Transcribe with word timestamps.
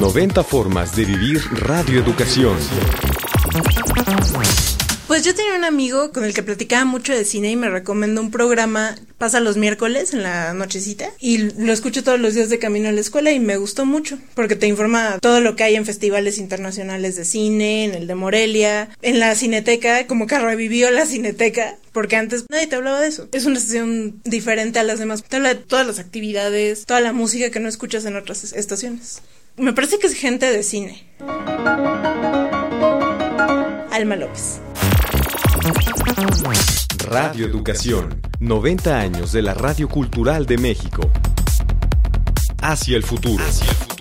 90 0.00 0.42
formas 0.42 0.96
de 0.96 1.04
vivir 1.04 1.40
radioeducación. 1.52 2.56
Pues 5.18 5.26
yo 5.26 5.34
tenía 5.34 5.56
un 5.56 5.64
amigo 5.64 6.12
con 6.12 6.22
el 6.22 6.32
que 6.32 6.44
platicaba 6.44 6.84
mucho 6.84 7.12
de 7.12 7.24
cine 7.24 7.50
y 7.50 7.56
me 7.56 7.68
recomendó 7.68 8.20
un 8.20 8.30
programa, 8.30 8.94
pasa 9.18 9.40
los 9.40 9.56
miércoles 9.56 10.14
en 10.14 10.22
la 10.22 10.54
nochecita, 10.54 11.10
y 11.18 11.38
lo 11.38 11.72
escucho 11.72 12.04
todos 12.04 12.20
los 12.20 12.34
días 12.34 12.50
de 12.50 12.60
camino 12.60 12.88
a 12.88 12.92
la 12.92 13.00
escuela 13.00 13.32
y 13.32 13.40
me 13.40 13.56
gustó 13.56 13.84
mucho, 13.84 14.16
porque 14.36 14.54
te 14.54 14.68
informa 14.68 15.18
todo 15.20 15.40
lo 15.40 15.56
que 15.56 15.64
hay 15.64 15.74
en 15.74 15.84
festivales 15.84 16.38
internacionales 16.38 17.16
de 17.16 17.24
cine, 17.24 17.86
en 17.86 17.94
el 17.96 18.06
de 18.06 18.14
Morelia, 18.14 18.90
en 19.02 19.18
la 19.18 19.34
cineteca, 19.34 20.06
como 20.06 20.28
que 20.28 20.38
revivió 20.38 20.88
la 20.92 21.04
cineteca, 21.04 21.78
porque 21.90 22.14
antes 22.14 22.44
nadie 22.48 22.68
te 22.68 22.76
hablaba 22.76 23.00
de 23.00 23.08
eso. 23.08 23.28
Es 23.32 23.44
una 23.44 23.58
estación 23.58 24.20
diferente 24.22 24.78
a 24.78 24.84
las 24.84 25.00
demás, 25.00 25.24
te 25.24 25.34
habla 25.34 25.48
de 25.48 25.60
todas 25.60 25.84
las 25.84 25.98
actividades, 25.98 26.84
toda 26.86 27.00
la 27.00 27.12
música 27.12 27.50
que 27.50 27.58
no 27.58 27.68
escuchas 27.68 28.04
en 28.04 28.14
otras 28.14 28.52
estaciones. 28.52 29.20
Me 29.56 29.72
parece 29.72 29.98
que 29.98 30.06
es 30.06 30.14
gente 30.14 30.48
de 30.48 30.62
cine. 30.62 31.08
Alma 33.90 34.14
López. 34.14 34.60
Radio 37.06 37.46
Educación, 37.46 38.22
90 38.40 38.98
años 38.98 39.32
de 39.32 39.42
la 39.42 39.52
Radio 39.52 39.86
Cultural 39.86 40.46
de 40.46 40.56
México. 40.56 41.10
Hacia 42.62 42.96
el 42.96 43.02
futuro. 43.02 43.44
Hacia 43.44 43.68
el 43.68 43.74
futuro. 43.76 43.97